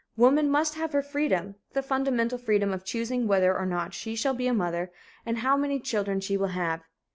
Woman 0.17 0.49
must 0.49 0.73
have 0.73 0.93
her 0.93 1.03
freedom 1.03 1.57
the 1.73 1.83
fundamental 1.83 2.39
freedom 2.39 2.73
of 2.73 2.83
choosing 2.83 3.27
whether 3.27 3.55
or 3.55 3.67
not 3.67 3.93
she 3.93 4.15
shall 4.15 4.33
be 4.33 4.47
a 4.47 4.51
mother 4.55 4.91
and 5.27 5.37
how 5.37 5.55
many 5.55 5.79
children 5.79 6.19
she 6.19 6.37
will 6.37 6.47
have. 6.57 6.81